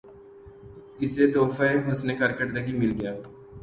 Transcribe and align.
اسے 1.03 1.23
تحفہِ 1.33 1.69
حسنِ 1.87 2.09
کارکردگی 2.19 2.73
مل 2.79 2.91
گیا 2.99 3.13